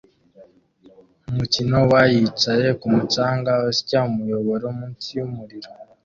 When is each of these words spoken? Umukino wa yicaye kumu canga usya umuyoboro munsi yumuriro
Umukino 1.29 1.77
wa 1.91 2.01
yicaye 2.11 2.67
kumu 2.79 3.01
canga 3.13 3.53
usya 3.71 3.99
umuyoboro 4.09 4.65
munsi 4.77 5.07
yumuriro 5.19 5.69